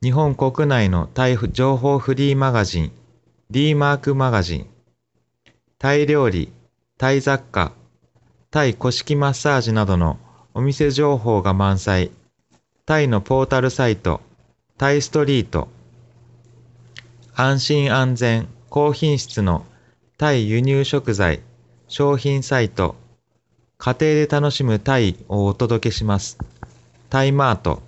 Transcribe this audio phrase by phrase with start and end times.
[0.00, 2.92] 日本国内のタイ情報フリーマガジン
[3.50, 4.66] D マークマガジン
[5.80, 6.52] タイ料理、
[6.98, 7.72] タイ雑貨、
[8.50, 10.18] タイ古式マッサージなどの
[10.54, 12.10] お店情報が満載。
[12.86, 14.20] タイのポータルサイト、
[14.76, 15.68] タイストリート。
[17.34, 19.64] 安心安全、高品質の
[20.16, 21.40] タイ輸入食材、
[21.88, 22.96] 商品サイト。
[23.78, 26.38] 家庭で楽しむタイをお届けします。
[27.10, 27.87] タイマート。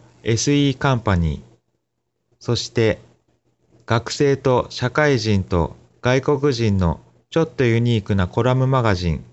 [0.23, 1.41] SE カンパニー
[2.39, 2.99] そして
[3.85, 9.23] 学生と社会人と外国人のちょっとユニークなコラムマガジン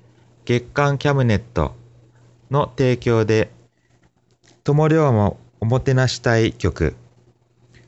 [0.45, 1.75] 月刊キャムネット
[2.51, 3.51] の提供で
[4.65, 6.95] 友良もおもてなしたい曲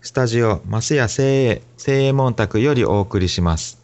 [0.03, 3.81] スタジオ増谷精鋭精鋭門宅よりお送りします。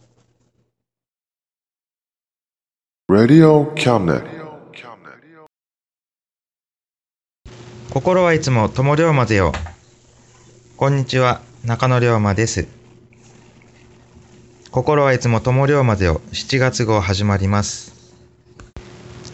[3.09, 4.36] Radio Cabinet.
[7.97, 9.53] 心はいつも友龍馬ぜよ。
[10.77, 12.67] こんにちは、中野龍馬です。
[14.69, 16.21] 心はいつも友龍馬ぜよ。
[16.31, 18.13] 7月号始まります。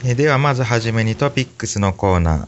[0.05, 2.47] えではまずはじめにトピックスのコーナー。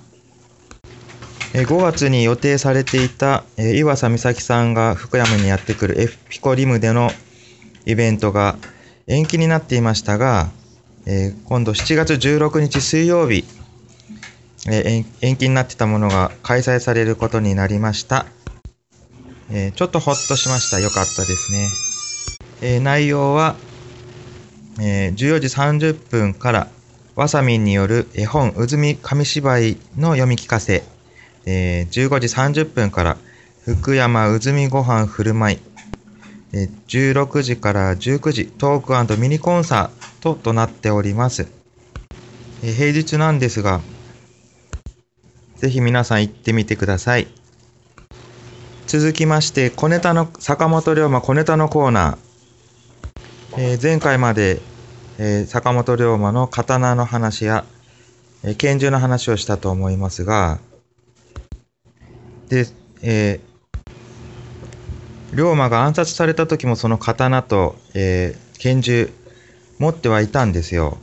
[1.53, 7.11] え5月に予定されていた、え岩佐美咲さんが福山にやってくるエフピコリムでの
[7.85, 8.55] イベントが
[9.07, 10.49] 延期になっていましたが、
[11.05, 13.43] え今度7月16日水曜日、
[14.67, 18.25] えー延期になってたものが開催されることになりました。
[19.51, 20.79] えちょっとほっとしました。
[20.79, 21.69] よかったですね。
[22.61, 23.55] え内容は、
[24.79, 26.67] え14時30分から
[27.15, 30.83] わさみんによる絵本うずみ紙芝居の読み聞かせ、
[31.45, 33.17] え15時30分から
[33.63, 35.59] 福山うずみご飯振る舞い、
[36.53, 41.47] え16時から19時トークミニコンサートとなっております。
[42.63, 43.81] え平日なんですが、
[45.65, 47.25] ぜひ皆さん行ってみてください。
[48.85, 53.61] 続きまして、小ネタの、坂本龍馬小ネタのコーナー。
[53.61, 54.61] えー前回まで、
[55.17, 57.65] えー坂本龍馬の刀の話や、
[58.43, 60.59] えー拳銃の話をしたと思いますが、
[62.49, 62.67] で、
[63.01, 69.09] えー龍馬が暗殺された時もその刀と、えー拳銃
[69.79, 70.99] 持ってはいたんですよ。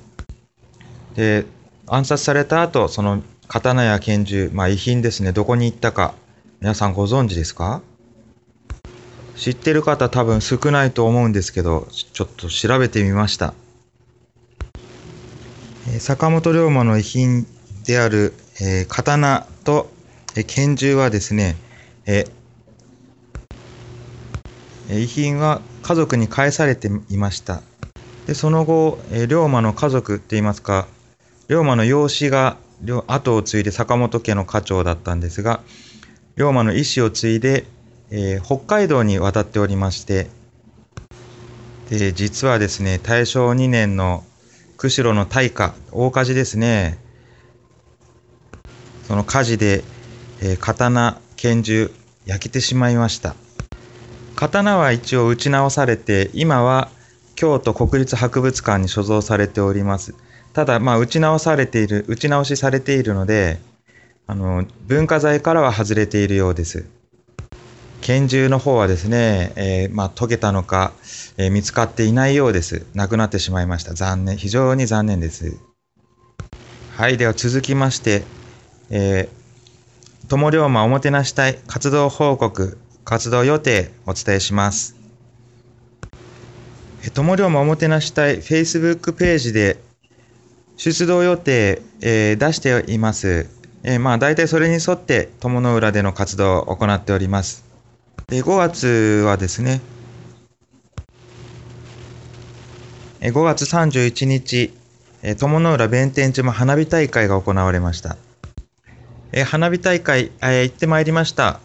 [1.16, 1.46] で、
[1.88, 6.14] 暗殺された後、その刀や拳銃、まあ遺品ですね、どこに行ったか、
[6.62, 7.82] 皆さんご存知ですか？
[9.36, 13.52] 知ってる方多分少ないと思うんですけど、ちょっと調べてみました。
[15.98, 17.46] 坂本龍馬の遺品
[17.84, 19.90] である、えー刀と、
[20.34, 21.56] えー拳銃はですね、
[22.06, 27.60] えー遺品は家族に返されていました。
[28.26, 30.88] で、その後、えー龍馬の家族って言いますか、
[31.48, 32.56] 龍馬の養子が
[33.06, 35.60] 後を継いで坂本家の家長だったんですが、
[36.36, 37.66] 龍馬の意思を継いで、
[38.10, 40.28] えー北海道に渡っておりまして、
[41.90, 44.24] で、実はですね、大正2年の
[44.76, 46.98] 釧路の大火、大火事ですね。
[49.06, 49.84] その火事で、
[50.40, 51.92] えー刀、拳銃、
[52.26, 53.34] 焼けてしまいました。
[54.34, 56.90] 刀は一応打ち直されて、今は
[57.34, 60.14] 京都国立博物館に所蔵されております。
[60.52, 63.58] ただ、まあ、打ち直されている、打ち直しされているので、
[64.26, 66.84] あの、文化財からは外れているようです。
[68.02, 70.92] 拳銃の方はですね、えーまあ、溶けたのか、
[71.36, 72.84] えー見つかっていないようです。
[72.94, 73.94] なくなってしまいました。
[73.94, 74.36] 残念。
[74.36, 75.56] 非常に残念です。
[76.96, 77.16] はい。
[77.16, 78.24] では続きまして、
[78.90, 84.96] えー、友龍馬おもてなし隊活動報告、活動予定お伝えします。
[87.14, 89.78] 友龍馬おもてなし隊 Facebook ページで
[90.90, 93.46] 出動予定、えー出しています。
[93.84, 97.64] えー、まあ大体それに沿って友の浦での活動を行っております。
[98.26, 99.80] で5月はですね、
[103.20, 104.74] 5月31日、
[105.22, 108.16] え友の浦弁天島花火大会が行われました。
[109.30, 111.60] え花火大会、え行ってまいりました。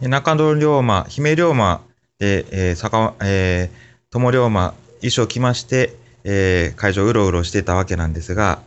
[0.00, 1.82] 中野龍馬、姫龍馬
[2.18, 8.60] で、えー、坂、えー、友龍馬、衣装着まして、えー、会場うろうろしてたわけなんですが、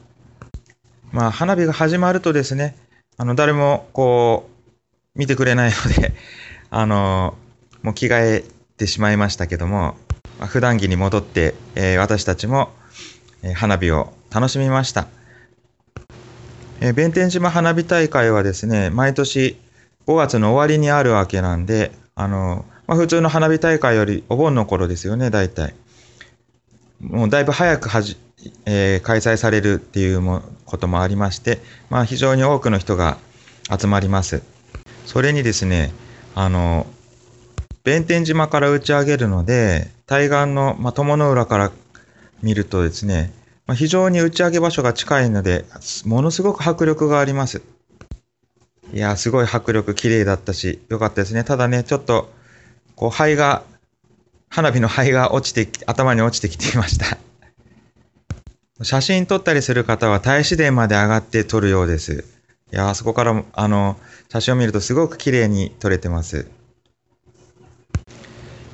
[1.12, 2.76] まあ、花火が始まるとですね、
[3.18, 4.50] あの、誰も、こ
[5.16, 6.14] う、見てくれないので
[6.72, 7.36] あの、
[7.84, 8.44] もう着替え
[8.78, 9.96] てしまいましたけども、
[10.40, 12.74] まあ、普段着に戻って、えー、私たちも、
[13.44, 15.08] えー、花火を楽しみました。
[16.82, 19.60] えー、弁天島花火大会はですね、毎年
[20.08, 25.76] 5月の終わりにあるわけなんで、あの、まあ、普通の花火大会よりお盆の頃ですよね、大体。
[27.04, 28.18] もうだいぶ早くはじ、
[28.66, 31.60] えー、開催されるっていうもこともありまして、
[31.90, 33.18] まあ、非常に多くの人が
[33.70, 34.42] 集まります。
[35.06, 35.92] それにですね、
[36.34, 36.88] あの、
[37.84, 41.72] 弁天島から打ち上げるので、対岸の、まあ、友の浦から
[42.42, 43.34] 見るとですね、
[43.68, 45.66] まあ、非常に打ち上げ場所が近いので、
[46.06, 47.62] ものすごく迫力があります。
[48.94, 51.44] いや、すごい迫力綺麗だったし、よかったですね。
[51.44, 52.32] ただね、ちょっと、
[52.96, 53.64] こう、灰が
[54.54, 57.18] 花火の灰が落ちて、頭に落ちてきていました。
[58.84, 62.24] 写真撮ったりする方は大使殿まで上がって撮るようです。
[62.72, 63.98] いやあそこから、あの、
[64.32, 66.46] 写真を見るとすごく綺麗に撮れてます。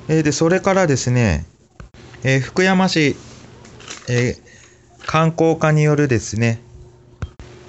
[0.08, 1.46] えー、で、それからですね、
[2.24, 3.16] えー、福山市、
[4.06, 6.60] えー、観光課によるですね、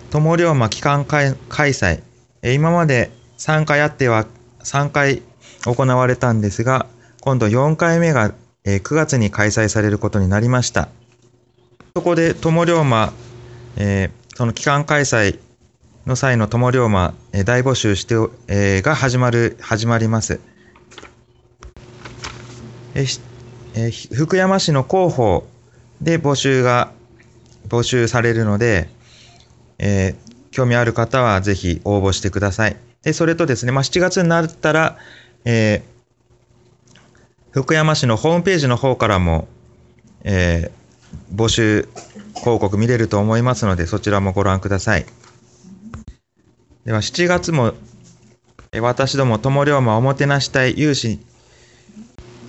[0.10, 2.02] 友龍馬期間開催、
[2.42, 4.28] え今まで3回あっては、
[4.66, 5.22] 3回
[5.64, 6.88] 行われたんですが、
[7.22, 8.34] 今度4回目が
[8.66, 10.90] 9月に開催されることになりました。
[11.96, 13.14] そこで友龍馬、
[13.78, 15.38] え、その期間開催
[16.08, 18.16] の際の友龍馬、え、大募集して、
[18.48, 20.40] え、が始まる、始まります。
[22.96, 23.06] え
[23.76, 25.48] え、福山市の広報
[26.02, 26.92] で募集が、
[27.70, 28.90] 募集されるので、
[29.78, 32.76] えー、興味ある方はぜひ応募してください。
[33.04, 34.98] で、それとですね、まあ、7月になったら、
[35.46, 35.84] え、
[37.52, 39.48] 福山市のホームページの方からも、
[40.24, 41.90] えー、募集
[42.36, 45.06] 広告見れると思いますので、そちらもご覧ください。
[46.86, 47.74] では、7月も、
[48.80, 51.20] 私ども友龍馬おもてなし隊有志、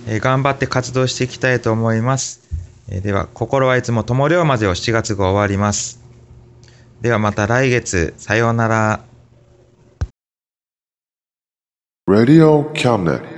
[0.07, 2.41] えー、頑張って活動していきたいと思います。
[2.87, 6.01] えー、では、心はいつも友龍馬ぜを7月号終わります。
[7.01, 9.01] ではまた来月、さようなら。
[12.07, 13.32] Radio Cabinet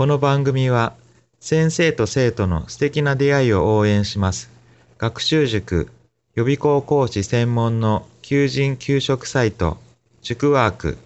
[0.00, 0.94] この番組は
[1.40, 4.50] 先生と生徒の素敵な出会いを応援します。
[4.96, 5.92] 学習塾
[6.34, 9.76] 予備校講師専門の求人・給食サイト
[10.22, 10.96] 塾ワーク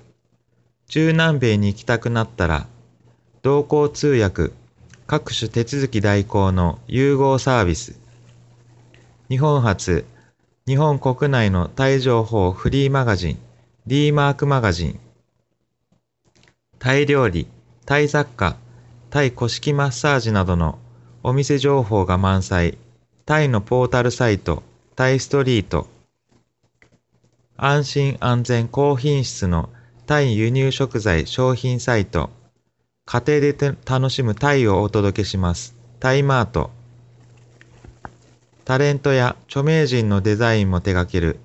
[0.86, 2.68] 中南米に行きたくなったら
[3.42, 4.52] 同行通訳
[5.08, 7.98] 各種手続き代行の融合サービス
[9.28, 10.04] 日本初
[10.68, 13.38] 日本国内のタイ情報フリーマガジン
[13.88, 15.00] D マークマガジン
[16.78, 17.48] タイ料理
[17.86, 18.56] タイ雑貨
[19.14, 20.80] タイ古式マッサージなどの
[21.22, 22.76] お店情報が満載、
[23.24, 24.64] タイのポータルサイト、
[24.96, 25.86] タイストリート、
[27.56, 29.70] 安心安全高品質の
[30.06, 32.28] タイ輸入食材商品サイト、
[33.06, 35.76] 家庭で楽しむタイをお届けします。
[36.00, 36.72] タイマート。
[38.64, 41.38] タレントや著名人のデザインも手掛ける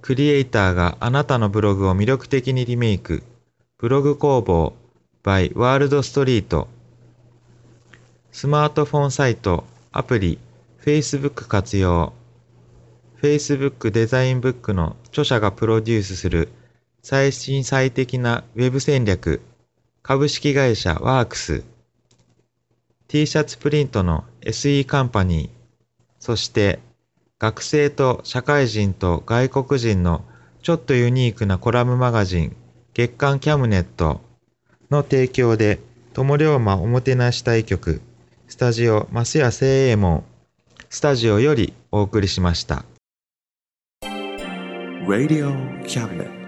[0.00, 3.22] クリエイターがあなたのブログを魅力的にリメイク。
[3.78, 4.74] ブログ工房
[5.22, 6.66] by ワールドストリート。
[8.34, 10.38] スマートフォンサイト、アプリ、
[10.82, 12.14] Facebook 活用。
[13.20, 16.48] Facebook デザインブックの著者がプロデュースする
[17.02, 19.42] 最新最適な Web 戦略。
[20.02, 21.62] 株式会社ワークス。
[23.06, 25.50] T シャツプリントの SE カンパニー。
[26.18, 26.80] そして
[27.38, 30.24] 学生と社会人と外国人の
[30.62, 32.56] ちょっとユニークなコラムマガジン
[32.94, 34.22] 月刊キャムネット
[34.90, 35.80] の提供で
[36.14, 38.00] 友龍馬おもてなし対局
[38.52, 40.24] スタジオ増谷聖右衛門
[40.90, 42.84] スタジオよりお送りしました。
[45.08, 45.54] Radio
[45.84, 46.41] Cabinet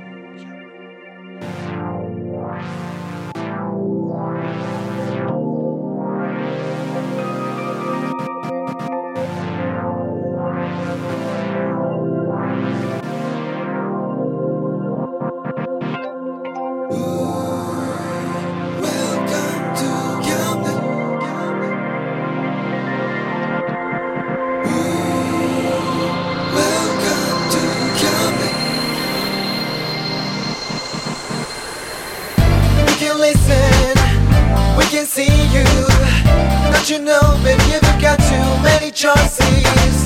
[35.04, 35.64] see you.
[36.72, 40.03] Don't you know, baby, you've got too many choices.